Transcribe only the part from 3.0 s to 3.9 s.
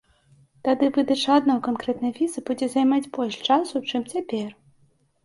больш часу,